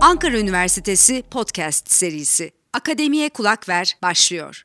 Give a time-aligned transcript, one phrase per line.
[0.00, 4.62] Ankara Üniversitesi Podcast serisi Akademiye Kulak Ver başlıyor.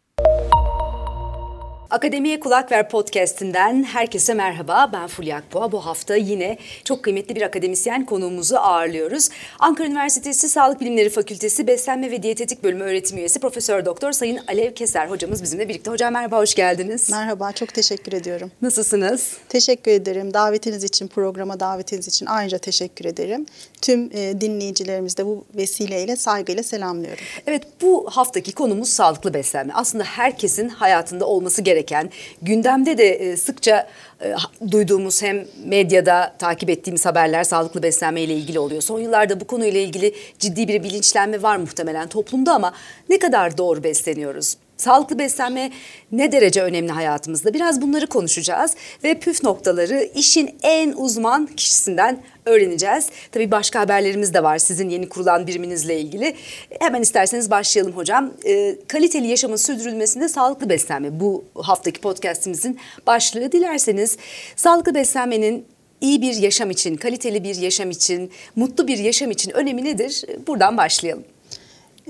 [1.90, 4.90] Akademiye Kulak Ver podcast'inden herkese merhaba.
[4.94, 5.72] Ben Fulya Akboğa.
[5.72, 9.30] Bu hafta yine çok kıymetli bir akademisyen konuğumuzu ağırlıyoruz.
[9.60, 14.74] Ankara Üniversitesi Sağlık Bilimleri Fakültesi Beslenme ve Diyetetik Bölümü öğretim üyesi Profesör Doktor Sayın Alev
[14.74, 15.92] Keser hocamız bizimle birlikte.
[15.92, 17.10] Hocam merhaba, hoş geldiniz.
[17.10, 18.52] Merhaba, çok teşekkür ediyorum.
[18.62, 19.38] Nasılsınız?
[19.50, 20.34] Teşekkür ederim.
[20.34, 23.46] Davetiniz için, programa davetiniz için ayrıca teşekkür ederim.
[23.82, 27.24] Tüm e, dinleyicilerimiz de bu vesileyle saygıyla selamlıyorum.
[27.48, 29.74] Evet, bu haftaki konumuz sağlıklı beslenme.
[29.76, 32.10] Aslında herkesin hayatında olması gereken gereken,
[32.42, 33.88] gündemde de e, sıkça
[34.22, 34.36] e,
[34.72, 38.82] duyduğumuz hem medyada takip ettiğimiz haberler sağlıklı beslenme ile ilgili oluyor.
[38.82, 42.74] Son yıllarda bu konuyla ilgili ciddi bir bilinçlenme var muhtemelen toplumda ama
[43.10, 44.58] ne kadar doğru besleniyoruz?
[44.78, 45.72] Sağlıklı beslenme
[46.12, 47.54] ne derece önemli hayatımızda?
[47.54, 53.10] Biraz bunları konuşacağız ve püf noktaları işin en uzman kişisinden öğreneceğiz.
[53.32, 56.36] Tabii başka haberlerimiz de var sizin yeni kurulan biriminizle ilgili.
[56.80, 58.34] Hemen isterseniz başlayalım hocam.
[58.46, 63.52] E, kaliteli yaşamın sürdürülmesinde sağlıklı beslenme bu haftaki podcastimizin başlığı.
[63.52, 64.18] Dilerseniz
[64.56, 65.66] sağlıklı beslenmenin
[66.02, 70.26] iyi bir yaşam için, kaliteli bir yaşam için, mutlu bir yaşam için önemi nedir?
[70.48, 71.24] Buradan başlayalım.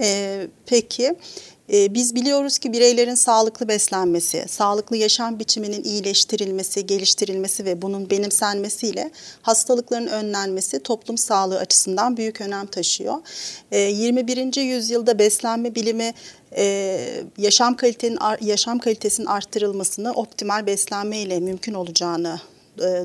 [0.02, 1.16] Ee, peki.
[1.69, 10.08] Biz biliyoruz ki bireylerin sağlıklı beslenmesi, sağlıklı yaşam biçiminin iyileştirilmesi, geliştirilmesi ve bunun benimsenmesiyle hastalıkların
[10.08, 13.16] önlenmesi toplum sağlığı açısından büyük önem taşıyor.
[13.71, 14.58] 21.
[14.58, 16.13] Ee, yüzyılda beslenme bilimi
[16.58, 16.99] e,
[17.38, 22.39] yaşam kalitenin yaşam kalitesinin arttırılmasını optimal beslenme ile mümkün olacağını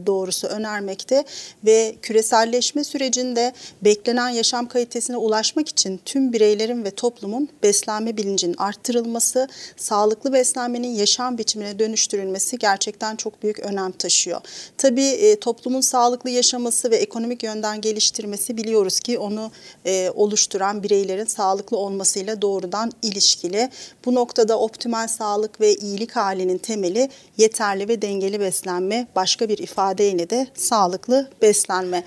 [0.07, 1.25] doğrusu önermekte
[1.65, 9.49] ve küreselleşme sürecinde beklenen yaşam kalitesine ulaşmak için tüm bireylerin ve toplumun beslenme bilincinin arttırılması,
[9.77, 14.41] sağlıklı beslenmenin yaşam biçimine dönüştürülmesi gerçekten çok büyük önem taşıyor.
[14.79, 19.51] Tabii e, toplumun sağlıklı yaşaması ve ekonomik yönden geliştirmesi biliyoruz ki onu
[19.87, 23.71] e, oluşturan bireylerin sağlıklı olmasıyla doğrudan ilişkili.
[24.05, 30.31] Bu noktada optimal sağlık ve iyilik halinin temeli yeterli ve dengeli beslenme, başka bir ifadeyle
[30.31, 32.05] de sağlıklı beslenme.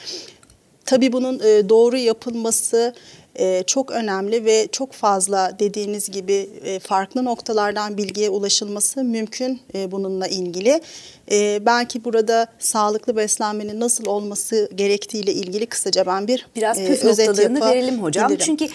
[0.86, 2.94] Tabii bunun e, doğru yapılması
[3.36, 10.28] e, çok önemli ve çok fazla dediğiniz gibi e, farklı noktalardan bilgiye ulaşılması mümkün bununla
[10.28, 10.81] ilgili.
[11.66, 18.03] Belki burada sağlıklı beslenmenin nasıl olması gerektiğiyle ilgili kısaca ben bir biraz püf noktalarını verelim
[18.03, 18.30] hocam.
[18.30, 18.46] Bilirim.
[18.46, 18.68] Çünkü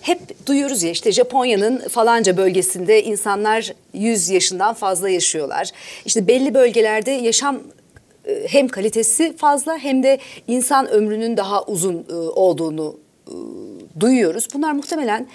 [0.00, 5.70] hep duyuyoruz ya işte Japonya'nın falanca bölgesinde insanlar 100 yaşından fazla yaşıyorlar.
[6.04, 7.60] İşte belli bölgelerde yaşam
[8.46, 10.18] hem kalitesi fazla hem de
[10.48, 12.96] insan ömrünün daha uzun e, olduğunu
[13.28, 13.34] e,
[14.00, 14.48] duyuyoruz.
[14.54, 15.28] Bunlar muhtemelen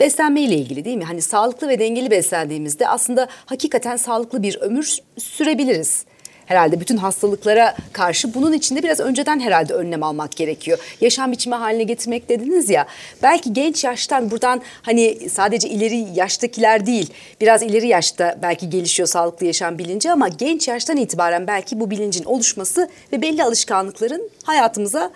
[0.00, 1.04] beslenme ile ilgili değil mi?
[1.04, 6.04] Hani sağlıklı ve dengeli beslendiğimizde aslında hakikaten sağlıklı bir ömür sürebiliriz
[6.46, 10.78] herhalde bütün hastalıklara karşı bunun için de biraz önceden herhalde önlem almak gerekiyor.
[11.00, 12.86] Yaşam biçimi haline getirmek dediniz ya.
[13.22, 19.46] Belki genç yaştan buradan hani sadece ileri yaştakiler değil biraz ileri yaşta belki gelişiyor sağlıklı
[19.46, 25.10] yaşam bilinci ama genç yaştan itibaren belki bu bilincin oluşması ve belli alışkanlıkların hayatımıza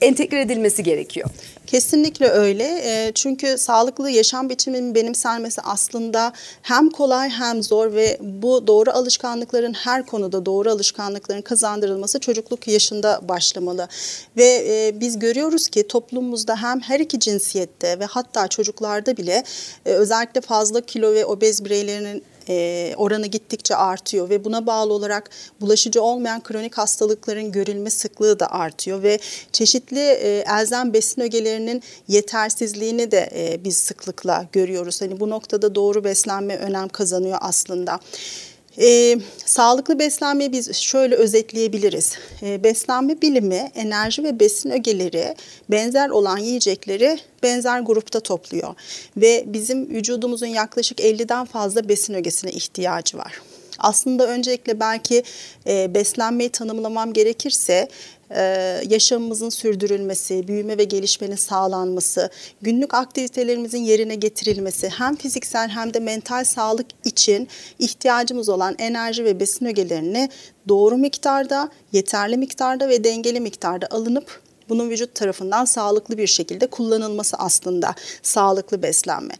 [0.00, 1.30] entegre edilmesi gerekiyor.
[1.66, 2.64] Kesinlikle öyle.
[2.64, 9.72] E, çünkü sağlıklı yaşam biçiminin benimsenmesi aslında hem kolay hem zor ve bu doğru alışkanlıkların
[9.72, 13.88] her konuda doğru alışkanlıkların kazandırılması çocukluk yaşında başlamalı.
[14.36, 19.44] Ve e, biz görüyoruz ki toplumumuzda hem her iki cinsiyette ve hatta çocuklarda bile
[19.86, 25.30] e, özellikle fazla kilo ve obez bireylerinin e, oranı gittikçe artıyor ve buna bağlı olarak
[25.60, 29.18] bulaşıcı olmayan kronik hastalıkların görülme sıklığı da artıyor ve
[29.52, 35.02] çeşitli e, elzem besin ögelerinin yetersizliğini de e, biz sıklıkla görüyoruz.
[35.02, 38.00] Hani bu noktada doğru beslenme önem kazanıyor aslında.
[38.78, 42.12] E, sağlıklı beslenmeyi biz şöyle özetleyebiliriz.
[42.42, 45.34] E, beslenme bilimi enerji ve besin ögeleri
[45.70, 48.74] benzer olan yiyecekleri benzer grupta topluyor.
[49.16, 53.40] Ve bizim vücudumuzun yaklaşık 50'den fazla besin ögesine ihtiyacı var.
[53.78, 55.22] Aslında öncelikle belki
[55.66, 57.88] e, beslenmeyi tanımlamam gerekirse
[58.30, 58.42] e,
[58.88, 62.30] yaşamımızın sürdürülmesi, büyüme ve gelişmenin sağlanması,
[62.62, 69.40] günlük aktivitelerimizin yerine getirilmesi hem fiziksel hem de mental sağlık için ihtiyacımız olan enerji ve
[69.40, 70.28] besin ögelerini
[70.68, 77.36] doğru miktarda, yeterli miktarda ve dengeli miktarda alınıp bunun vücut tarafından sağlıklı bir şekilde kullanılması
[77.36, 79.34] aslında sağlıklı beslenme.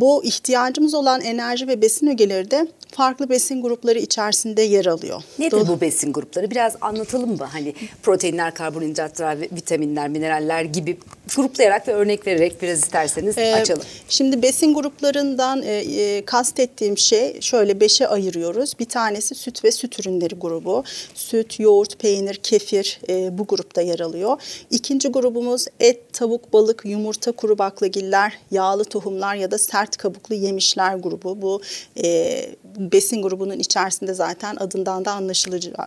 [0.00, 5.22] Bu ihtiyacımız olan enerji ve besin ögeleri de farklı besin grupları içerisinde yer alıyor.
[5.38, 5.68] Nedir Doğru.
[5.68, 6.50] bu besin grupları?
[6.50, 7.44] Biraz anlatalım mı?
[7.52, 10.98] Hani proteinler, karbonhidratlar, vitaminler, mineraller gibi
[11.36, 13.82] gruplayarak ve örnek vererek biraz isterseniz ee, açalım.
[14.08, 18.78] Şimdi besin gruplarından e, e, kastettiğim şey şöyle beşe ayırıyoruz.
[18.78, 20.84] Bir tanesi süt ve süt ürünleri grubu.
[21.14, 24.40] Süt, yoğurt, peynir, kefir e, bu grupta yer alıyor.
[24.70, 30.96] İkinci grubumuz et, tavuk, balık, yumurta, kuru baklagiller, yağlı tohumlar ya da sert kabuklu yemişler
[30.96, 31.42] grubu.
[31.42, 31.60] Bu
[32.04, 32.40] e,
[32.78, 35.12] besin grubunun içerisinde zaten adından da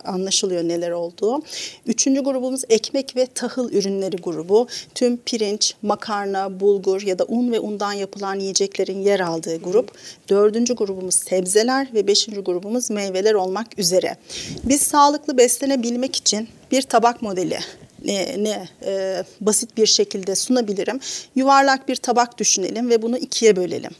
[0.04, 1.42] anlaşılıyor neler olduğu.
[1.86, 4.66] Üçüncü grubumuz ekmek ve tahıl ürünleri grubu.
[4.94, 9.92] Tüm pirinç, makarna, bulgur ya da un ve undan yapılan yiyeceklerin yer aldığı grup.
[10.28, 14.16] Dördüncü grubumuz sebzeler ve beşinci grubumuz meyveler olmak üzere.
[14.64, 17.58] Biz sağlıklı beslenebilmek için bir tabak modeli
[18.04, 21.00] ne, e, basit bir şekilde sunabilirim.
[21.34, 23.90] Yuvarlak bir tabak düşünelim ve bunu ikiye bölelim.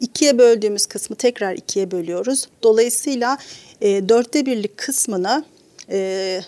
[0.00, 2.48] İkiye böldüğümüz kısmı tekrar ikiye bölüyoruz.
[2.62, 3.38] Dolayısıyla
[3.80, 5.44] e, dörtte birlik kısmını
[5.90, 6.40] e,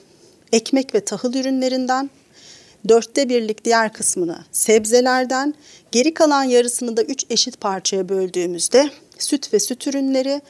[0.53, 2.11] ekmek ve tahıl ürünlerinden,
[2.89, 5.55] dörtte birlik diğer kısmını sebzelerden,
[5.93, 10.41] geri kalan yarısını da üç eşit parçaya böldüğümüzde süt ve süt ürünleri,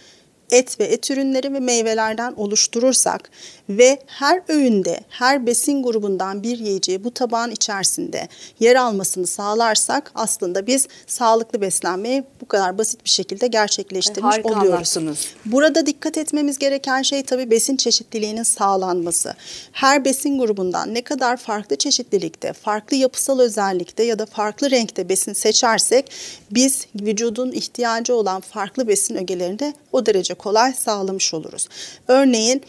[0.51, 3.31] et ve et ürünleri ve meyvelerden oluşturursak
[3.69, 8.29] ve her öğünde her besin grubundan bir yiyeceği bu tabağın içerisinde
[8.61, 14.97] yer almasını sağlarsak aslında biz sağlıklı beslenmeyi bu kadar basit bir şekilde gerçekleştirmiş Harika oluyoruz.
[15.45, 19.35] Burada dikkat etmemiz gereken şey tabii besin çeşitliliğinin sağlanması.
[19.73, 25.33] Her besin grubundan ne kadar farklı çeşitlilikte, farklı yapısal özellikte ya da farklı renkte besin
[25.33, 26.11] seçersek
[26.51, 31.69] biz vücudun ihtiyacı olan farklı besin ögelerini de o derece kolay sağlamış oluruz.
[32.09, 32.63] Örneğin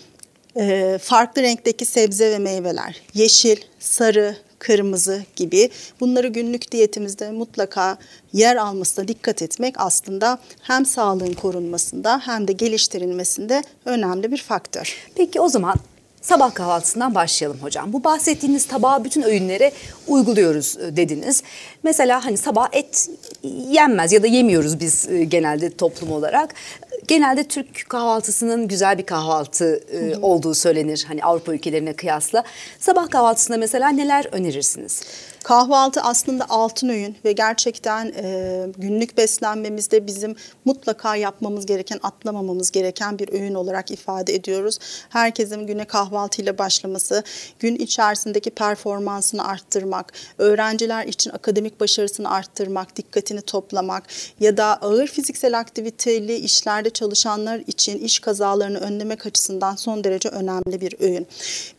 [0.57, 5.69] e, farklı renkteki sebze ve meyveler, yeşil, sarı, kırmızı gibi
[5.99, 7.97] bunları günlük diyetimizde mutlaka
[8.33, 14.95] yer almasına dikkat etmek aslında hem sağlığın korunmasında hem de geliştirilmesinde önemli bir faktör.
[15.15, 15.75] Peki o zaman
[16.21, 17.93] Sabah kahvaltısından başlayalım hocam.
[17.93, 19.71] Bu bahsettiğiniz tabağı bütün öğünlere
[20.07, 21.43] uyguluyoruz e, dediniz.
[21.83, 23.09] Mesela hani sabah et
[23.43, 26.53] yenmez ya da yemiyoruz biz e, genelde toplum olarak.
[27.07, 32.43] Genelde Türk kahvaltısının güzel bir kahvaltı e, olduğu söylenir hani Avrupa ülkelerine kıyasla.
[32.79, 35.03] Sabah kahvaltısında mesela neler önerirsiniz?
[35.43, 40.35] Kahvaltı aslında altın öğün ve gerçekten e, günlük beslenmemizde bizim
[40.65, 44.79] mutlaka yapmamız gereken, atlamamamız gereken bir öğün olarak ifade ediyoruz.
[45.09, 47.23] Herkesin güne kahvaltıyla başlaması,
[47.59, 54.03] gün içerisindeki performansını arttırmak, öğrenciler için akademik başarısını arttırmak, dikkatini toplamak
[54.39, 60.81] ya da ağır fiziksel aktiviteli işlerde çalışanlar için iş kazalarını önlemek açısından son derece önemli
[60.81, 61.27] bir öğün.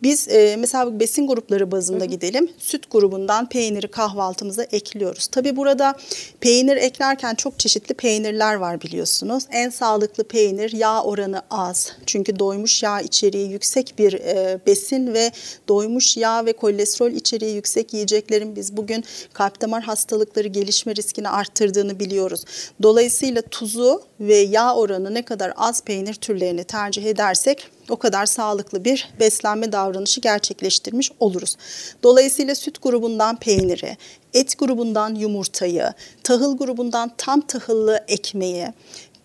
[0.03, 2.11] Biz e, mesela besin grupları bazında hı hı.
[2.11, 2.51] gidelim.
[2.59, 5.27] Süt grubundan peyniri kahvaltımıza ekliyoruz.
[5.27, 5.95] Tabi burada
[6.41, 9.45] peynir eklerken çok çeşitli peynirler var biliyorsunuz.
[9.51, 11.93] En sağlıklı peynir yağ oranı az.
[12.07, 15.31] Çünkü doymuş yağ içeriği yüksek bir e, besin ve
[15.69, 22.01] doymuş yağ ve kolesterol içeriği yüksek yiyeceklerin biz bugün kalp damar hastalıkları gelişme riskini arttırdığını
[22.01, 22.45] biliyoruz.
[22.83, 28.85] Dolayısıyla tuzu ve yağ oranı ne kadar az peynir türlerini tercih edersek o kadar sağlıklı
[28.85, 31.57] bir beslenme davranışı gerçekleştirmiş oluruz.
[32.03, 33.97] Dolayısıyla süt grubundan peyniri,
[34.35, 35.93] et grubundan yumurtayı,
[36.23, 38.69] tahıl grubundan tam tahıllı ekmeği,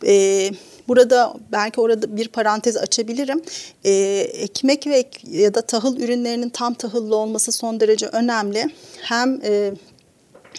[0.05, 0.49] e,
[0.87, 3.41] Burada belki orada bir parantez açabilirim.
[3.83, 3.91] E,
[4.33, 8.65] ekmek ve ya da tahıl ürünlerinin tam tahıllı olması son derece önemli.
[9.01, 9.73] Hem e,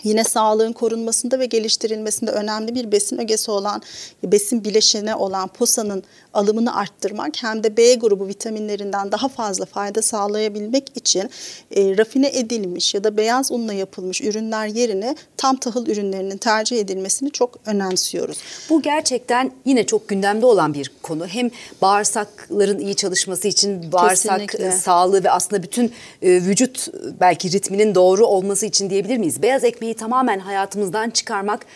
[0.04, 3.82] Yine sağlığın korunmasında ve geliştirilmesinde önemli bir besin ögesi olan,
[4.24, 6.04] besin bileşeni olan posanın
[6.34, 11.30] alımını arttırmak hem de B grubu vitaminlerinden daha fazla fayda sağlayabilmek için
[11.76, 17.30] e, rafine edilmiş ya da beyaz unla yapılmış ürünler yerine tam tahıl ürünlerinin tercih edilmesini
[17.30, 18.38] çok önemsiyoruz.
[18.70, 21.26] Bu gerçekten yine çok gündemde olan bir konu.
[21.26, 21.50] Hem
[21.82, 24.66] bağırsakların iyi çalışması için bağırsak Kesinlikle.
[24.66, 26.88] E, sağlığı ve aslında bütün e, vücut
[27.20, 29.42] belki ritminin doğru olması için diyebilir miyiz?
[29.42, 31.66] Beyaz ekmeği tamamen hayatımızdan çıkarmak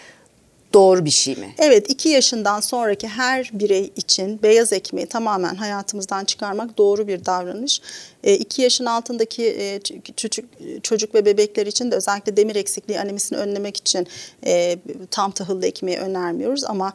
[0.74, 1.54] doğru bir şey mi?
[1.58, 7.80] Evet, iki yaşından sonraki her birey için beyaz ekmeği tamamen hayatımızdan çıkarmak doğru bir davranış.
[8.22, 9.80] 2 e, yaşın altındaki e,
[10.16, 10.44] çocuk,
[10.82, 14.06] çocuk ve bebekler için de özellikle demir eksikliği anemisini önlemek için
[14.46, 14.78] e,
[15.10, 16.92] tam tahıllı ekmeği önermiyoruz ama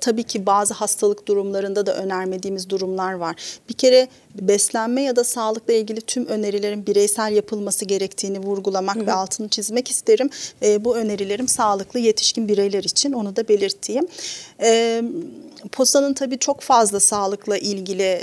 [0.00, 3.36] tabii ki bazı hastalık durumlarında da önermediğimiz durumlar var.
[3.68, 9.06] Bir kere beslenme ya da sağlıkla ilgili tüm önerilerin bireysel yapılması gerektiğini vurgulamak hı hı.
[9.06, 10.30] ve altını çizmek isterim.
[10.84, 14.06] Bu önerilerim sağlıklı yetişkin bireyler için onu da belirteyim.
[15.72, 18.18] Posanın tabii çok fazla sağlıkla ilgili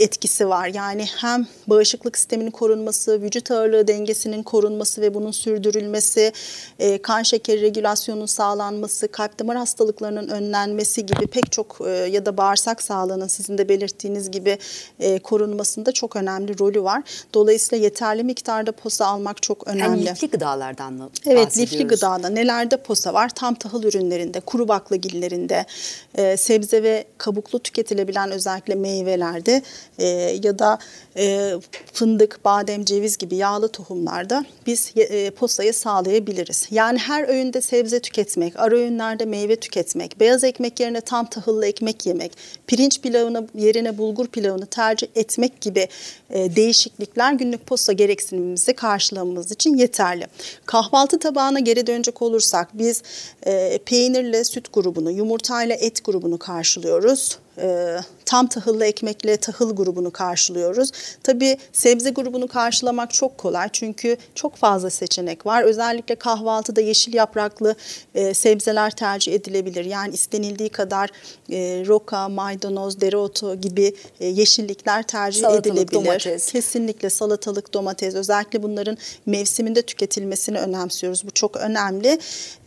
[0.00, 0.66] etkisi var.
[0.74, 6.32] Yani hem bağışıklık sisteminin korunması, vücut ağırlığı dengesinin korunması ve bunun sürdürülmesi,
[6.78, 12.36] e, kan şekeri regülasyonunun sağlanması, kalp damar hastalıklarının önlenmesi gibi pek çok e, ya da
[12.36, 14.58] bağırsak sağlığının sizin de belirttiğiniz gibi
[15.00, 17.02] e, korunmasında çok önemli rolü var.
[17.34, 20.04] Dolayısıyla yeterli miktarda posa almak çok önemli.
[20.04, 23.28] Yani lifli gıdalardan mı Evet lifli gıdada nelerde posa var?
[23.34, 25.66] Tam tahıl ürünlerinde, kuru baklagillerinde,
[26.14, 29.62] e, sebze ve kabuklu tüketilebilen özellikle meyvelerde
[29.98, 30.06] e,
[30.44, 30.78] ya da
[31.16, 31.54] e,
[31.92, 36.68] fındık, badem, ceviz gibi yağlı tohumlarda biz e, posayı sağlayabiliriz.
[36.70, 42.06] Yani her öğünde sebze tüketmek, ara öğünlerde meyve tüketmek, beyaz ekmek yerine tam tahıllı ekmek
[42.06, 42.32] yemek,
[42.66, 45.88] pirinç pilavını yerine bulgur pilavını tercih etmek gibi
[46.30, 50.26] e, değişiklikler günlük posta gereksinimimizi karşılamamız için yeterli.
[50.66, 53.02] Kahvaltı tabağına geri dönecek olursak biz
[53.46, 60.90] e, peynirle süt grubunu, yumurtayla et grubunu karşılıyoruz e, tam tahıllı ekmekle tahıl grubunu karşılıyoruz.
[61.22, 65.62] Tabii sebze grubunu karşılamak çok kolay çünkü çok fazla seçenek var.
[65.62, 67.74] Özellikle kahvaltıda yeşil yapraklı
[68.14, 69.84] e, sebzeler tercih edilebilir.
[69.84, 71.10] Yani istenildiği kadar
[71.52, 75.92] e, roka, maydanoz, dereotu gibi e, yeşillikler tercih salatalık, edilebilir.
[75.92, 76.52] Domates.
[76.52, 81.26] Kesinlikle salatalık, domates özellikle bunların mevsiminde tüketilmesini önemsiyoruz.
[81.26, 82.18] Bu çok önemli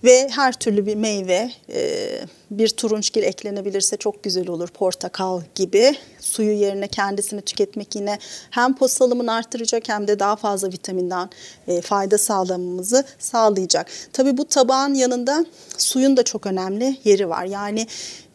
[0.04, 2.10] ve her türlü bir meyve e,
[2.52, 4.70] bir turunçgil eklenebilirse çok güzel olur.
[4.84, 10.68] Portakal gibi suyu yerine kendisini tüketmek yine hem poz salımını arttıracak hem de daha fazla
[10.68, 11.30] vitaminden
[11.68, 13.88] e, fayda sağlamamızı sağlayacak.
[14.14, 15.46] Tabii bu tabağın yanında
[15.78, 17.46] suyun da çok önemli yeri var.
[17.46, 17.88] Yani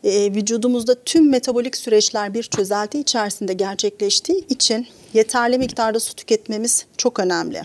[0.04, 7.20] e, vücudumuzda tüm metabolik süreçler bir çözelti içerisinde gerçekleştiği için yeterli miktarda su tüketmemiz çok
[7.20, 7.62] önemli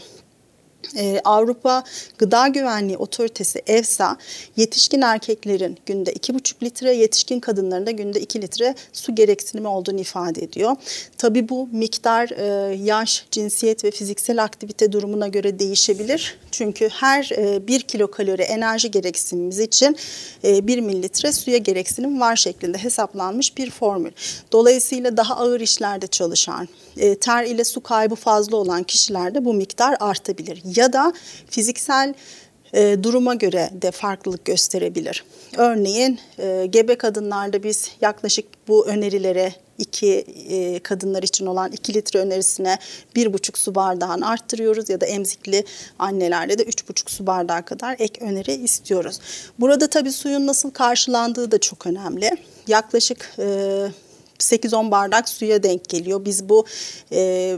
[0.96, 1.84] e, Avrupa
[2.18, 4.18] Gıda Güvenliği Otoritesi EFSA
[4.58, 10.42] yetişkin erkeklerin günde 2,5 litre, yetişkin kadınların da günde 2 litre su gereksinimi olduğunu ifade
[10.42, 10.76] ediyor.
[11.18, 16.38] Tabi bu miktar e, yaş, cinsiyet ve fiziksel aktivite durumuna göre değişebilir.
[16.52, 19.98] Çünkü her e, 1 kilokalori enerji gereksinimimiz için
[20.44, 24.12] e, 1 mililitre suya gereksinim var şeklinde hesaplanmış bir formül.
[24.52, 29.98] Dolayısıyla daha ağır işlerde çalışan, e, ter ile su kaybı fazla olan kişilerde bu miktar
[30.00, 30.62] artabilir.
[30.76, 31.13] Ya da
[31.50, 32.13] fiziksel
[32.74, 35.24] e, duruma göre de farklılık gösterebilir.
[35.58, 42.20] Örneğin e, gebe kadınlarda biz yaklaşık bu önerilere iki e, kadınlar için olan 2 litre
[42.20, 42.78] önerisine
[43.16, 45.66] bir buçuk su bardağını arttırıyoruz ya da emzikli
[46.00, 49.20] annelerde de üç buçuk su bardağı kadar ek öneri istiyoruz.
[49.60, 52.32] Burada tabii suyun nasıl karşılandığı da çok önemli.
[52.68, 53.44] Yaklaşık e,
[54.40, 56.25] 8-10 bardak suya denk geliyor.
[56.25, 56.66] Biz bu
[57.12, 57.58] e,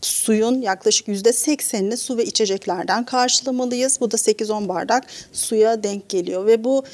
[0.00, 4.00] suyun yaklaşık yüzde seksenini su ve içeceklerden karşılamalıyız.
[4.00, 6.84] Bu da 8-10 bardak suya denk geliyor ve bu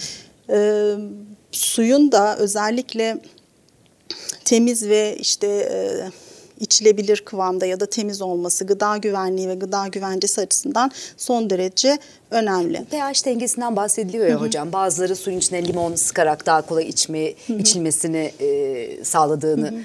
[0.50, 0.94] e,
[1.52, 3.18] suyun da özellikle
[4.44, 5.78] temiz ve işte e,
[6.60, 11.98] içilebilir kıvamda ya da temiz olması gıda güvenliği ve gıda güvencesi açısından son derece
[12.30, 12.84] önemli.
[12.90, 14.44] pH dengesinden bahsediliyor ya Hı-hı.
[14.44, 14.72] hocam.
[14.72, 17.58] Bazıları suyun içine limon sıkarak daha kolay içme, Hı-hı.
[17.58, 19.80] içilmesini e, sağladığını Hı-hı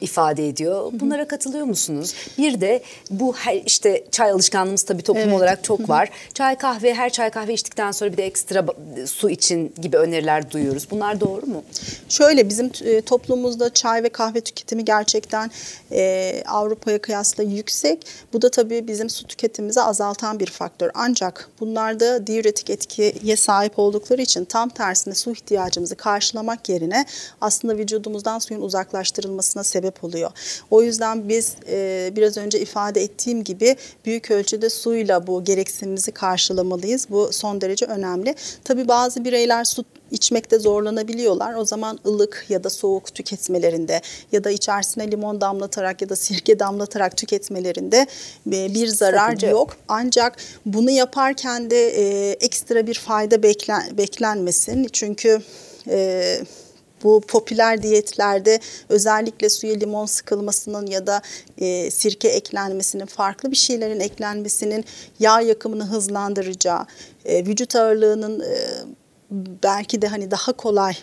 [0.00, 0.92] ifade ediyor.
[0.92, 2.14] Bunlara katılıyor musunuz?
[2.38, 5.34] Bir de bu her işte çay alışkanlığımız tabii toplum evet.
[5.34, 6.10] olarak çok var.
[6.34, 8.66] Çay kahve her çay kahve içtikten sonra bir de ekstra
[9.06, 10.86] su için gibi öneriler duyuyoruz.
[10.90, 11.64] Bunlar doğru mu?
[12.08, 15.50] Şöyle bizim e, toplumumuzda çay ve kahve tüketimi gerçekten
[15.92, 18.06] e, Avrupa'ya kıyasla yüksek.
[18.32, 20.90] Bu da tabii bizim su tüketimimizi azaltan bir faktör.
[20.94, 27.04] Ancak bunlarda diüretik etkiye sahip oldukları için tam tersine su ihtiyacımızı karşılamak yerine
[27.40, 30.30] aslında vücudumuzdan suyun uzaklaştırılmasına sebep oluyor.
[30.70, 37.06] O yüzden biz e, biraz önce ifade ettiğim gibi büyük ölçüde suyla bu gereksinimizi karşılamalıyız.
[37.10, 38.34] Bu son derece önemli.
[38.64, 41.54] Tabii bazı bireyler su içmekte zorlanabiliyorlar.
[41.54, 44.00] O zaman ılık ya da soğuk tüketmelerinde
[44.32, 48.06] ya da içerisine limon damlatarak ya da sirke damlatarak tüketmelerinde
[48.46, 49.76] e, bir zarar Sakınca yok.
[49.88, 54.88] Ancak bunu yaparken de e, ekstra bir fayda beklen, beklenmesin.
[54.92, 55.42] Çünkü
[55.88, 56.38] e,
[57.02, 61.22] bu popüler diyetlerde özellikle suya limon sıkılmasının ya da
[61.58, 64.84] e, sirke eklenmesinin, farklı bir şeylerin eklenmesinin
[65.18, 66.86] yağ yakımını hızlandıracağı,
[67.24, 68.56] e, vücut ağırlığının e,
[69.62, 70.94] belki de hani daha kolay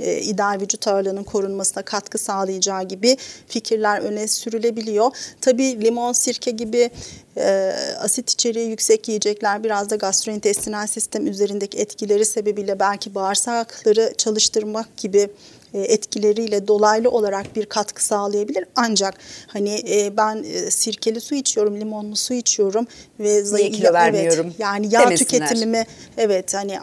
[0.00, 3.16] e, ideal vücut ağırlığının korunmasına katkı sağlayacağı gibi
[3.48, 5.10] fikirler öne sürülebiliyor.
[5.40, 6.90] Tabii limon, sirke gibi
[7.36, 14.96] e, asit içeriği yüksek yiyecekler biraz da gastrointestinal sistem üzerindeki etkileri sebebiyle belki bağırsakları çalıştırmak
[14.96, 15.30] gibi
[15.74, 18.64] etkileriyle dolaylı olarak bir katkı sağlayabilir.
[18.76, 19.14] Ancak
[19.46, 22.86] hani e, ben e, sirkeli su içiyorum, limonlu su içiyorum
[23.20, 24.46] ve zayıf kilo vermiyorum.
[24.46, 25.16] Evet, yani yağ demesinler.
[25.16, 26.78] tüketimimi evet hani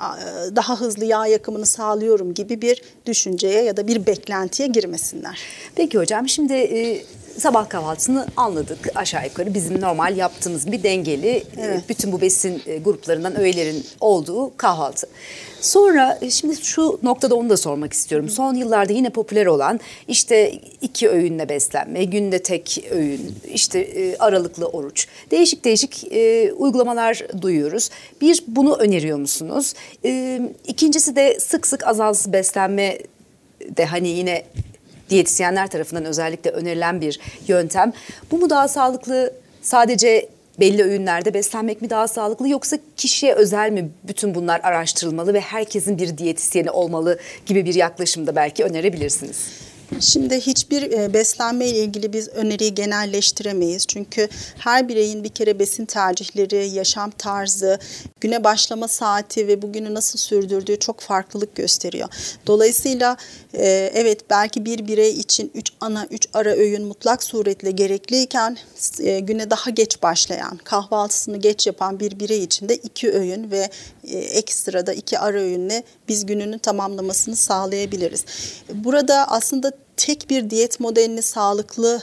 [0.56, 5.40] daha hızlı yağ yakımını sağlıyorum gibi bir düşünceye ya da bir beklentiye girmesinler.
[5.76, 6.54] Peki hocam şimdi
[7.38, 11.84] sabah kahvaltısını anladık aşağı yukarı bizim normal yaptığımız gibi dengeli e, evet.
[11.90, 15.08] bütün bu besin e, gruplarından öğelerin olduğu kahvaltı.
[15.62, 18.30] Sonra e, şimdi şu noktada onu da sormak istiyorum.
[18.30, 20.52] Son yıllarda yine popüler olan işte
[20.82, 25.08] iki öğünle beslenme, günde tek öğün, işte aralıklı oruç.
[25.32, 27.90] Değişik değişik e, uygulamalar duyuyoruz.
[28.22, 29.74] Bir bunu öneriyor musunuz?
[30.06, 32.98] E, ikincisi de sık sık azalsız beslenme
[33.78, 34.44] de hani yine
[35.10, 37.94] diyetisyenler tarafından özellikle önerilen bir yöntem.
[38.32, 39.34] Bu mu daha sağlıklı?
[39.62, 45.40] Sadece belli öğünlerde beslenmek mi daha sağlıklı yoksa kişiye özel mi bütün bunlar araştırılmalı ve
[45.40, 49.65] herkesin bir diyetisyeni olmalı gibi bir yaklaşımda belki önerebilirsiniz?
[50.00, 53.88] Şimdi hiçbir e, beslenme ile ilgili biz öneriyi genelleştiremeyiz.
[53.88, 57.80] Çünkü her bireyin bir kere besin tercihleri, yaşam tarzı,
[58.22, 62.10] güne başlama saati ve bugünü nasıl sürdürdüğü çok farklılık gösteriyor.
[62.48, 63.18] Dolayısıyla
[63.54, 68.58] e, evet belki bir birey için 3 ana 3 ara öğün mutlak suretle gerekliyken
[69.00, 73.70] e, güne daha geç başlayan, kahvaltısını geç yapan bir birey için de 2 öğün ve
[74.14, 78.26] ekstra da 2 ara öğünle biz gününü tamamlamasını sağlayabiliriz.
[78.74, 82.02] Burada aslında tek bir diyet modelini sağlıklı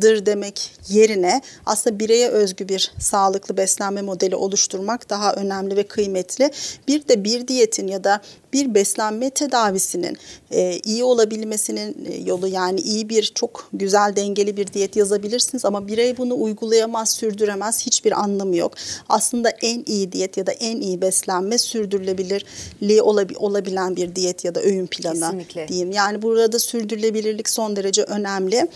[0.00, 6.50] dır demek yerine aslında bireye özgü bir sağlıklı beslenme modeli oluşturmak daha önemli ve kıymetli.
[6.88, 8.20] Bir de bir diyetin ya da
[8.52, 10.16] bir beslenme tedavisinin
[10.50, 15.88] e, iyi olabilmesinin e, yolu yani iyi bir çok güzel dengeli bir diyet yazabilirsiniz ama
[15.88, 18.72] birey bunu uygulayamaz, sürdüremez hiçbir anlamı yok.
[19.08, 23.02] Aslında en iyi diyet ya da en iyi beslenme sürdürülebilirliği
[23.38, 25.68] olabilen bir diyet ya da öğün planı Kesinlikle.
[25.68, 25.92] diyeyim.
[25.92, 28.68] Yani burada sürdürülebilirlik son derece önemli.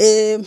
[0.00, 0.38] Ee,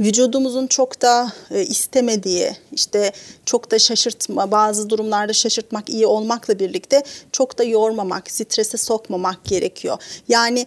[0.00, 3.12] vücudumuzun çok da e, istemediği, işte
[3.46, 7.02] çok da şaşırtma, bazı durumlarda şaşırtmak iyi olmakla birlikte
[7.32, 9.98] çok da yormamak, strese sokmamak gerekiyor.
[10.28, 10.66] Yani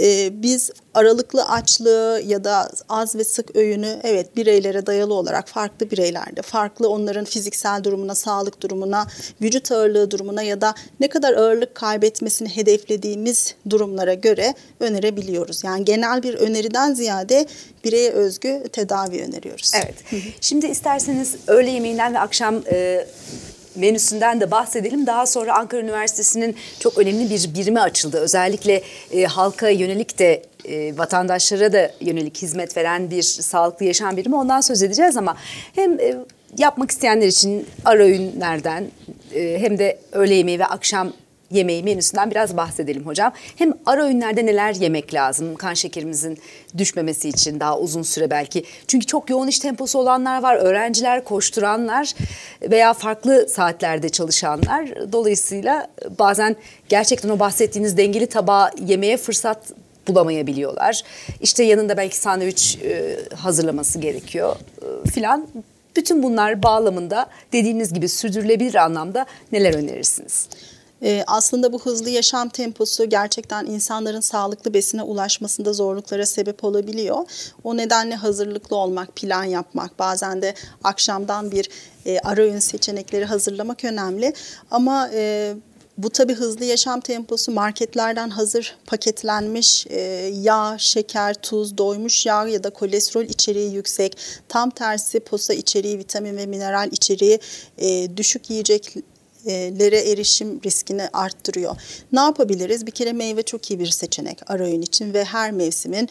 [0.00, 5.90] e, biz aralıklı açlığı ya da az ve sık öğünü evet bireylere dayalı olarak farklı
[5.90, 9.06] bireylerde farklı onların fiziksel durumuna, sağlık durumuna,
[9.42, 15.64] vücut ağırlığı durumuna ya da ne kadar ağırlık kaybetmesini hedeflediğimiz durumlara göre önerebiliyoruz.
[15.64, 17.46] Yani genel bir öneriden ziyade
[17.84, 19.72] bireye özgü tedavi öneriyoruz.
[19.74, 19.94] Evet.
[20.40, 23.06] Şimdi isterseniz öğle yemeğinden ve akşam e,
[23.76, 25.06] menüsünden de bahsedelim.
[25.06, 28.18] Daha sonra Ankara Üniversitesi'nin çok önemli bir birimi açıldı.
[28.18, 34.36] Özellikle e, halka yönelik de e, vatandaşlara da yönelik hizmet veren bir sağlıklı yaşam birimi.
[34.36, 35.36] Ondan söz edeceğiz ama
[35.74, 36.14] hem e,
[36.58, 38.86] yapmak isteyenler için ara öğünlerden
[39.34, 41.12] e, hem de öğle yemeği ve akşam
[41.54, 43.32] yemeği menüsünden biraz bahsedelim hocam.
[43.56, 46.38] Hem ara öğünlerde neler yemek lazım kan şekerimizin
[46.78, 48.64] düşmemesi için daha uzun süre belki.
[48.88, 52.14] Çünkü çok yoğun iş temposu olanlar var, öğrenciler, koşturanlar
[52.62, 55.12] veya farklı saatlerde çalışanlar.
[55.12, 55.88] Dolayısıyla
[56.18, 56.56] bazen
[56.88, 59.58] gerçekten o bahsettiğiniz dengeli tabağı yemeye fırsat
[60.08, 61.02] bulamayabiliyorlar.
[61.40, 65.48] İşte yanında belki sandviç e, hazırlaması gerekiyor e, filan.
[65.96, 70.48] Bütün bunlar bağlamında dediğiniz gibi sürdürülebilir anlamda neler önerirsiniz?
[71.04, 77.18] Ee, aslında bu hızlı yaşam temposu gerçekten insanların sağlıklı besine ulaşmasında zorluklara sebep olabiliyor.
[77.64, 81.68] O nedenle hazırlıklı olmak, plan yapmak, bazen de akşamdan bir
[82.06, 84.32] e, ara öğün seçenekleri hazırlamak önemli.
[84.70, 85.54] Ama e,
[85.98, 90.00] bu tabii hızlı yaşam temposu marketlerden hazır paketlenmiş e,
[90.42, 94.18] yağ, şeker, tuz, doymuş yağ ya da kolesterol içeriği yüksek.
[94.48, 97.38] Tam tersi posa içeriği, vitamin ve mineral içeriği
[97.78, 98.94] e, düşük yiyecek
[99.50, 101.76] lere erişim riskini arttırıyor.
[102.12, 102.86] Ne yapabiliriz?
[102.86, 106.08] Bir kere meyve çok iyi bir seçenek ara öğün için ve her mevsimin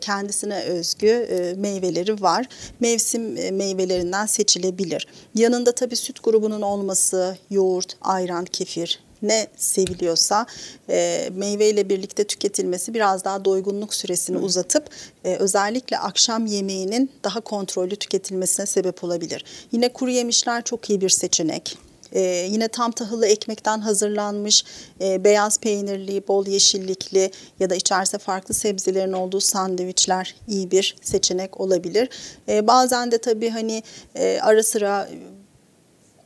[0.00, 2.46] kendisine özgü meyveleri var.
[2.80, 5.06] Mevsim meyvelerinden seçilebilir.
[5.34, 10.46] Yanında tabii süt grubunun olması, yoğurt, ayran, kefir, ne seviliyorsa
[10.90, 14.40] e, meyveyle birlikte tüketilmesi biraz daha doygunluk süresini Hı.
[14.40, 14.90] uzatıp
[15.24, 19.44] e, özellikle akşam yemeğinin daha kontrollü tüketilmesine sebep olabilir.
[19.72, 21.78] Yine kuru yemişler çok iyi bir seçenek.
[22.12, 22.20] Ee,
[22.50, 24.64] yine tam tahıllı ekmekten hazırlanmış
[25.00, 31.60] e, beyaz peynirli, bol yeşillikli ya da içerse farklı sebzelerin olduğu sandviçler iyi bir seçenek
[31.60, 32.08] olabilir.
[32.48, 33.82] E, bazen de tabii hani
[34.14, 35.08] e, ara sıra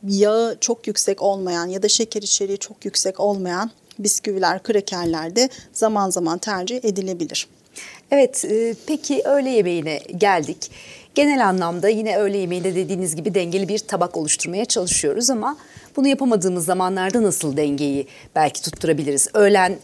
[0.07, 6.09] yağı çok yüksek olmayan ya da şeker içeriği çok yüksek olmayan bisküviler, krekerler de zaman
[6.09, 7.47] zaman tercih edilebilir.
[8.11, 10.71] Evet, e, peki öğle yemeğine geldik.
[11.15, 15.57] Genel anlamda yine öğle yemeğinde dediğiniz gibi dengeli bir tabak oluşturmaya çalışıyoruz ama
[15.95, 19.27] bunu yapamadığımız zamanlarda nasıl dengeyi belki tutturabiliriz?
[19.33, 19.75] Öğlen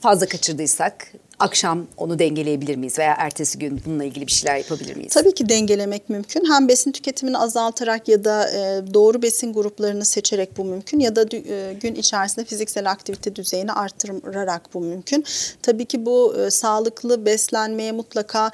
[0.00, 5.12] fazla kaçırdıysak akşam onu dengeleyebilir miyiz veya ertesi gün bununla ilgili bir şeyler yapabilir miyiz?
[5.12, 6.44] Tabii ki dengelemek mümkün.
[6.52, 11.22] Hem besin tüketimini azaltarak ya da e, doğru besin gruplarını seçerek bu mümkün ya da
[11.36, 15.24] e, gün içerisinde fiziksel aktivite düzeyini arttırarak bu mümkün.
[15.62, 18.50] Tabii ki bu e, sağlıklı beslenmeye mutlaka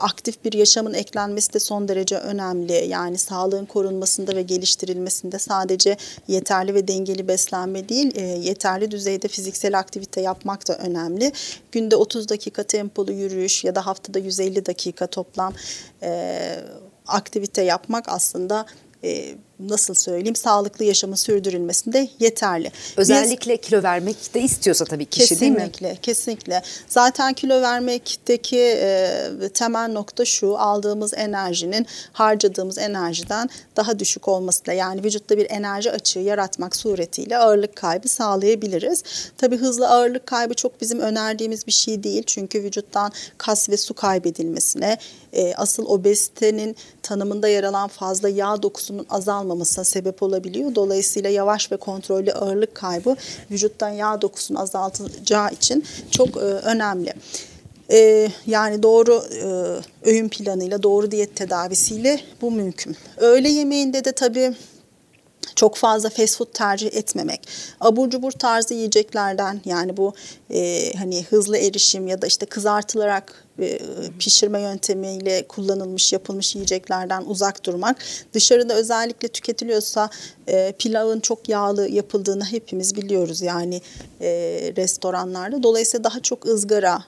[0.00, 2.86] aktif bir yaşamın eklenmesi de son derece önemli.
[2.88, 5.96] Yani sağlığın korunmasında ve geliştirilmesinde sadece
[6.28, 11.32] yeterli ve dengeli beslenme değil, yeterli düzeyde fiziksel aktivite yapmak da önemli.
[11.72, 15.54] Günde 30 dakika tempolu yürüyüş ya da haftada 150 dakika toplam
[16.02, 16.60] e,
[17.06, 18.66] aktivite yapmak aslında
[19.04, 22.72] e, nasıl söyleyeyim sağlıklı yaşamın sürdürülmesinde yeterli.
[22.96, 25.58] Özellikle Biz, kilo vermek de istiyorsa tabii kişi değil mi?
[25.58, 26.62] Kesinlikle, kesinlikle.
[26.88, 35.04] Zaten kilo vermekteki e, temel nokta şu, aldığımız enerjinin harcadığımız enerjiden daha düşük olmasıyla yani
[35.04, 39.02] vücutta bir enerji açığı yaratmak suretiyle ağırlık kaybı sağlayabiliriz.
[39.38, 42.22] Tabii hızlı ağırlık kaybı çok bizim önerdiğimiz bir şey değil.
[42.26, 44.98] Çünkü vücuttan kas ve su kaybedilmesine,
[45.32, 50.74] e, asıl obezitenin tanımında yer alan fazla yağ dokusunun azalmasına almamasına sebep olabiliyor.
[50.74, 53.16] Dolayısıyla yavaş ve kontrollü ağırlık kaybı
[53.50, 57.12] vücuttan yağ dokusunu azaltacağı için çok e, önemli.
[57.92, 62.96] E, yani doğru e, öğün planıyla, doğru diyet tedavisiyle bu mümkün.
[63.16, 64.54] Öğle yemeğinde de tabii
[65.56, 67.48] çok fazla fast food tercih etmemek.
[67.80, 70.14] Abur cubur tarzı yiyeceklerden yani bu
[70.50, 73.43] e, hani hızlı erişim ya da işte kızartılarak
[74.18, 77.96] pişirme yöntemiyle kullanılmış yapılmış yiyeceklerden uzak durmak.
[78.32, 80.10] Dışarıda özellikle tüketiliyorsa
[80.46, 83.80] e, pilavın çok yağlı yapıldığını hepimiz biliyoruz yani
[84.20, 84.30] e,
[84.76, 85.62] restoranlarda.
[85.62, 87.04] Dolayısıyla daha çok ızgara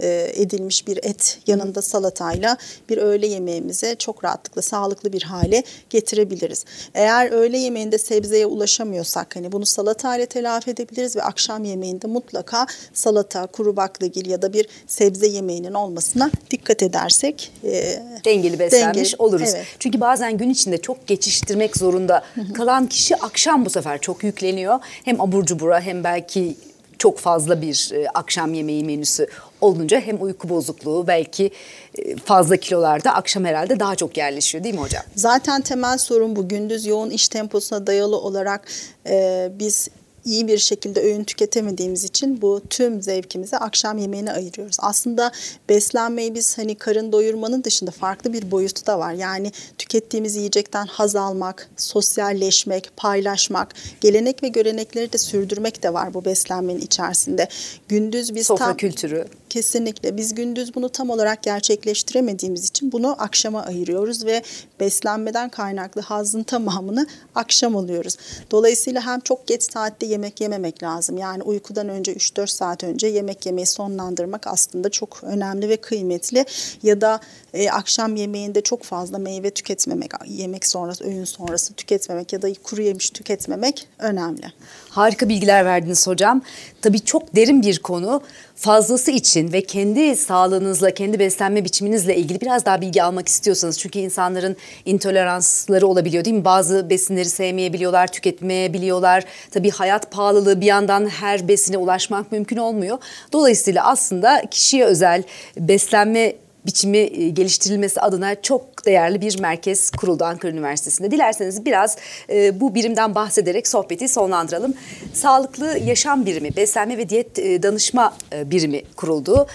[0.00, 2.56] e, edilmiş bir et yanında salatayla
[2.88, 6.64] bir öğle yemeğimize çok rahatlıkla sağlıklı bir hale getirebiliriz.
[6.94, 13.46] Eğer öğle yemeğinde sebzeye ulaşamıyorsak hani bunu salatayla telafi edebiliriz ve akşam yemeğinde mutlaka salata,
[13.46, 19.48] kuru baklagil ya da bir sebze yemeğinin olmasına dikkat edersek e, dengeli beslenmiş dengeli, oluruz.
[19.54, 19.66] Evet.
[19.78, 24.78] Çünkü bazen gün içinde çok geçiştirmek zorunda kalan kişi akşam bu sefer çok yükleniyor.
[25.04, 26.56] Hem abur cubura hem belki
[26.98, 29.26] çok fazla bir e, akşam yemeği menüsü
[29.60, 31.50] olunca hem uyku bozukluğu belki
[31.98, 35.02] e, fazla kilolarda akşam herhalde daha çok yerleşiyor değil mi hocam?
[35.14, 38.68] Zaten temel sorun bu gündüz yoğun iş temposuna dayalı olarak
[39.06, 39.88] e, biz
[40.28, 44.76] iyi bir şekilde öğün tüketemediğimiz için bu tüm zevkimizi akşam yemeğine ayırıyoruz.
[44.80, 45.32] Aslında
[45.68, 49.12] beslenmeyi biz hani karın doyurmanın dışında farklı bir boyutu da var.
[49.12, 56.24] Yani tükettiğimiz yiyecekten haz almak, sosyalleşmek, paylaşmak, gelenek ve görenekleri de sürdürmek de var bu
[56.24, 57.48] beslenmenin içerisinde.
[57.88, 59.24] Gündüz biz Sofra tam, kültürü.
[59.50, 60.16] Kesinlikle.
[60.16, 64.42] Biz gündüz bunu tam olarak gerçekleştiremediğimiz için bunu akşama ayırıyoruz ve
[64.80, 68.16] beslenmeden kaynaklı hazın tamamını akşam alıyoruz.
[68.50, 71.18] Dolayısıyla hem çok geç saatte yemek yememek lazım.
[71.18, 76.44] Yani uykudan önce 3-4 saat önce yemek yemeyi sonlandırmak aslında çok önemli ve kıymetli.
[76.82, 77.20] Ya da
[77.54, 82.82] e, akşam yemeğinde çok fazla meyve tüketmemek, yemek sonrası, öğün sonrası tüketmemek ya da kuru
[82.82, 84.52] yemiş tüketmemek önemli.
[84.90, 86.42] Harika bilgiler verdiniz hocam.
[86.82, 88.22] Tabii çok derin bir konu.
[88.54, 93.78] Fazlası için ve kendi sağlığınızla, kendi beslenme biçiminizle ilgili biraz daha bilgi almak istiyorsanız.
[93.78, 96.44] Çünkü insanların intoleransları olabiliyor değil mi?
[96.44, 99.24] Bazı besinleri sevmeyebiliyorlar, tüketmeyebiliyorlar.
[99.50, 102.98] Tabii hayat pahalılığı bir yandan her besine ulaşmak mümkün olmuyor.
[103.32, 105.22] Dolayısıyla aslında kişiye özel
[105.56, 106.34] beslenme
[106.68, 111.10] biçimi e, geliştirilmesi adına çok değerli bir merkez kuruldu Ankara Üniversitesi'nde.
[111.10, 111.96] Dilerseniz biraz
[112.30, 114.74] e, bu birimden bahsederek sohbeti sonlandıralım.
[115.12, 119.46] Sağlıklı Yaşam Birimi, Beslenme ve Diyet e, Danışma Birimi kuruldu.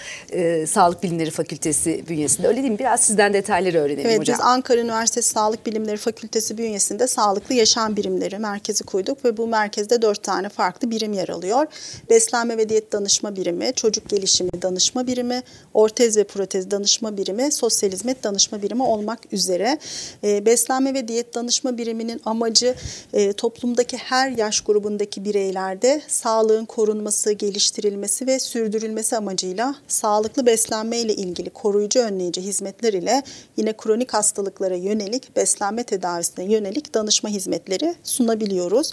[0.66, 2.48] Sağlık Bilimleri Fakültesi bünyesinde.
[2.48, 2.78] Öyle değil mi?
[2.78, 4.34] Biraz sizden detayları öğrenelim evet, hocam.
[4.34, 9.46] Evet, biz Ankara Üniversitesi Sağlık Bilimleri Fakültesi bünyesinde Sağlıklı Yaşam Birimleri merkezi koyduk ve bu
[9.46, 11.66] merkezde dört tane farklı birim yer alıyor.
[12.10, 15.42] Beslenme ve Diyet Danışma Birimi, Çocuk Gelişimi Danışma Birimi,
[15.74, 19.78] Ortez ve Protez Danışma Birimi, Sosyal Hizmet Danışma Birimi olmak üzere
[20.24, 22.74] e, beslenme ve diyet danışma biriminin amacı
[23.12, 31.14] e, toplumdaki her yaş grubundaki bireylerde sağlığın korunması, geliştirilmesi ve sürdürülmesi amacıyla sağlıklı beslenme ile
[31.14, 33.22] ilgili koruyucu önleyici hizmetler ile
[33.56, 38.92] yine kronik hastalıklara yönelik beslenme tedavisine yönelik danışma hizmetleri sunabiliyoruz.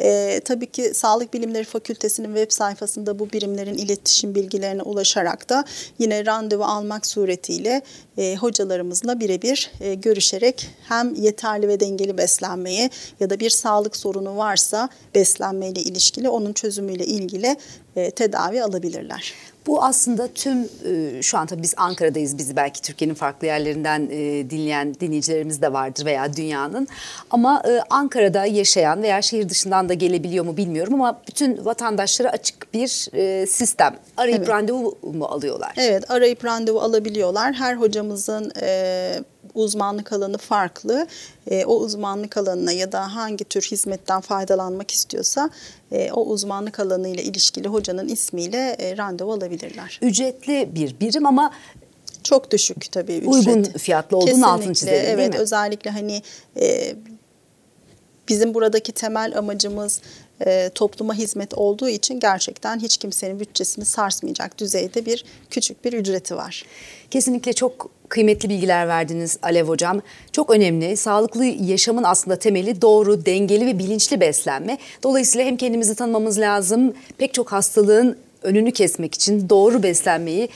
[0.00, 5.64] E, tabii ki Sağlık Bilimleri Fakültesi'nin web sayfasında bu birimlerin iletişim bilgilerine ulaşarak da
[5.98, 7.06] yine randevu almak
[7.50, 7.82] suretiyle
[8.18, 14.36] e, hocalarımızla birebir e, görüşerek hem yeterli ve dengeli beslenmeyi ya da bir sağlık sorunu
[14.36, 17.56] varsa beslenmeyle ilişkili onun çözümüyle ilgili
[17.96, 19.34] e, tedavi alabilirler.
[19.66, 22.38] Bu aslında tüm e, şu an tabii biz Ankara'dayız.
[22.38, 26.88] Bizi belki Türkiye'nin farklı yerlerinden e, dinleyen dinleyicilerimiz de vardır veya dünyanın.
[27.30, 32.88] Ama Ankara'da yaşayan veya şehir dışından da gelebiliyor mu bilmiyorum ama bütün vatandaşlara açık bir
[33.46, 33.96] sistem.
[34.16, 34.48] Arayıp evet.
[34.48, 35.72] randevu mu alıyorlar?
[35.76, 37.54] Evet, arayıp randevu alabiliyorlar.
[37.54, 38.52] Her hocamızın
[39.54, 41.06] uzmanlık alanı farklı.
[41.50, 45.50] E, o uzmanlık alanına ya da hangi tür hizmetten faydalanmak istiyorsa
[45.92, 49.98] e, o uzmanlık alanı ile ilişkili hocanın ismiyle e, randevu alabilirler.
[50.02, 51.52] Ücretli bir birim ama
[52.22, 53.34] çok düşük tabii ücret.
[53.34, 55.38] Uygun fiyatlı olduğunu altını çizelim evet, değil mi?
[55.38, 56.22] Özellikle hani
[56.60, 56.94] e,
[58.28, 60.00] bizim buradaki temel amacımız
[60.46, 66.36] e, topluma hizmet olduğu için gerçekten hiç kimsenin bütçesini sarsmayacak düzeyde bir küçük bir ücreti
[66.36, 66.64] var.
[67.10, 70.02] Kesinlikle çok kıymetli bilgiler verdiniz Alev Hocam.
[70.32, 70.96] Çok önemli.
[70.96, 74.78] Sağlıklı yaşamın aslında temeli doğru, dengeli ve bilinçli beslenme.
[75.02, 80.48] Dolayısıyla hem kendimizi tanımamız lazım, pek çok hastalığın önünü kesmek için doğru beslenmeyi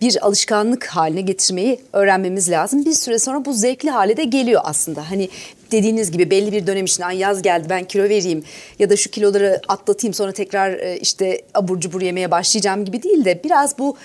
[0.00, 2.84] bir alışkanlık haline getirmeyi öğrenmemiz lazım.
[2.84, 5.10] Bir süre sonra bu zevkli hale de geliyor aslında.
[5.10, 5.28] Hani
[5.72, 8.44] dediğiniz gibi belli bir dönem için yaz geldi ben kilo vereyim
[8.78, 13.24] ya da şu kiloları atlatayım sonra tekrar e, işte abur cubur yemeye başlayacağım gibi değil
[13.24, 13.96] de biraz bu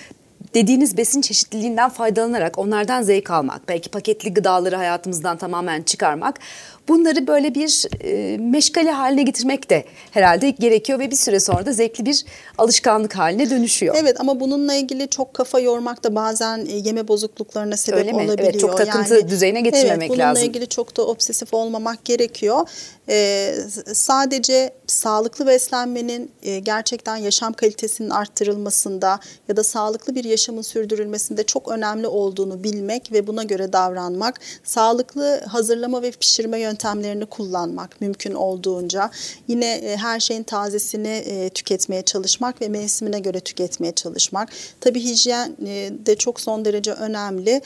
[0.54, 6.40] dediğiniz besin çeşitliliğinden faydalanarak onlardan zevk almak, belki paketli gıdaları hayatımızdan tamamen çıkarmak
[6.88, 11.72] bunları böyle bir e, meşgale haline getirmek de herhalde gerekiyor ve bir süre sonra da
[11.72, 12.24] zevkli bir
[12.58, 13.96] alışkanlık haline dönüşüyor.
[13.98, 18.16] Evet ama bununla ilgili çok kafa yormak da bazen e, yeme bozukluklarına sebep Öyle mi?
[18.16, 18.50] olabiliyor.
[18.50, 20.42] Evet, çok takıntı yani, düzeyine getirmemek evet, bununla lazım.
[20.42, 22.68] Bununla ilgili çok da obsesif olmamak gerekiyor.
[23.10, 23.54] Ee,
[23.92, 31.68] sadece sağlıklı beslenmenin e, gerçekten yaşam kalitesinin arttırılmasında ya da sağlıklı bir yaşamın sürdürülmesinde çok
[31.68, 38.34] önemli olduğunu bilmek ve buna göre davranmak, sağlıklı hazırlama ve pişirme yöntemleri yöntemlerini kullanmak mümkün
[38.34, 39.10] olduğunca.
[39.48, 44.48] Yine e, her şeyin tazesini e, tüketmeye çalışmak ve mevsimine göre tüketmeye çalışmak.
[44.80, 47.60] Tabii hijyen e, de çok son derece önemli.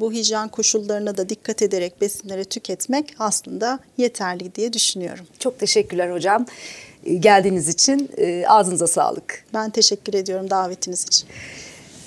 [0.00, 5.26] Bu hijyen koşullarına da dikkat ederek besinleri tüketmek aslında yeterli diye düşünüyorum.
[5.38, 6.46] Çok teşekkürler hocam
[7.18, 8.10] geldiğiniz için
[8.46, 9.44] ağzınıza sağlık.
[9.54, 11.28] Ben teşekkür ediyorum davetiniz için.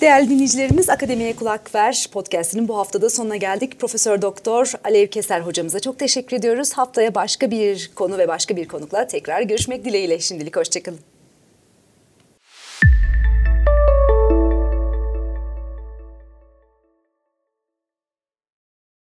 [0.04, 3.80] Değerli dinleyicilerimiz Akademiye Kulak Ver podcastinin bu haftada sonuna geldik.
[3.80, 6.72] Profesör Doktor Alev Keser hocamıza çok teşekkür ediyoruz.
[6.72, 10.18] Haftaya başka bir konu ve başka bir konukla tekrar görüşmek dileğiyle.
[10.18, 11.13] Şimdilik hoşçakalın.